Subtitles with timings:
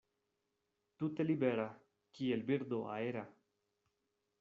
[1.03, 1.67] Tute libera,
[2.17, 3.29] kiel birdo aera.